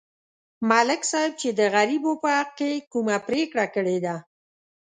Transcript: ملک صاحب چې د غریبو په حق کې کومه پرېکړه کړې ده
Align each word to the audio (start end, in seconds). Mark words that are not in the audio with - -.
ملک 0.69 1.01
صاحب 1.11 1.33
چې 1.41 1.49
د 1.59 1.61
غریبو 1.75 2.11
په 2.21 2.29
حق 2.37 2.49
کې 2.59 2.71
کومه 2.91 3.17
پرېکړه 3.27 3.65
کړې 3.75 3.97
ده 4.05 4.15